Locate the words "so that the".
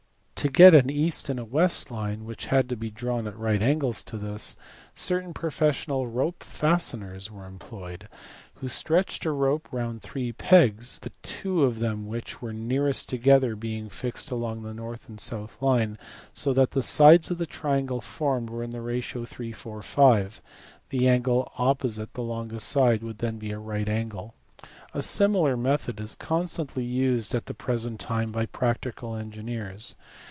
16.33-16.81